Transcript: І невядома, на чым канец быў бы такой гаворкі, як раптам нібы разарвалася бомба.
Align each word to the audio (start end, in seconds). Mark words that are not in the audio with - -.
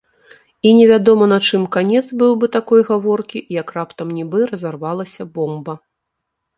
І 0.69 0.69
невядома, 0.77 1.27
на 1.33 1.37
чым 1.49 1.67
канец 1.75 2.03
быў 2.23 2.33
бы 2.45 2.51
такой 2.57 2.81
гаворкі, 2.89 3.45
як 3.61 3.67
раптам 3.79 4.07
нібы 4.19 4.39
разарвалася 4.53 5.33
бомба. 5.41 5.73